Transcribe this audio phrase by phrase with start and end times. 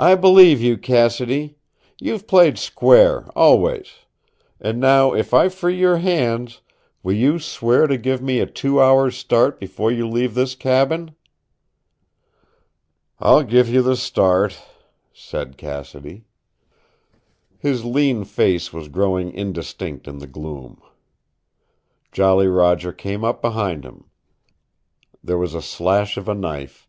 [0.00, 1.56] "I believe you, Cassidy.
[2.00, 3.92] You've played square always.
[4.60, 6.62] And now if I free your hands
[7.04, 11.14] will you swear to give me a two hours' start before you leave this cabin?"
[13.20, 14.60] "I'll give you the start,"
[15.12, 16.24] said Cassidy.
[17.56, 20.82] His lean face was growing indistinct in the gloom.
[22.10, 24.06] Jolly Roger came up behind him.
[25.22, 26.88] There was the slash of a knife.